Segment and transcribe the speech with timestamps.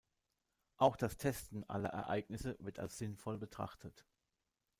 [0.77, 4.07] Auch das Testen aller Ereignisse wird als sinnvoll betrachtet.